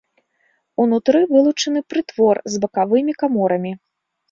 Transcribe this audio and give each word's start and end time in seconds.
Унутры 0.83 1.21
вылучаны 1.33 1.79
прытвор 1.95 2.35
з 2.55 2.65
бакавымі 2.65 3.17
каморамі. 3.23 3.79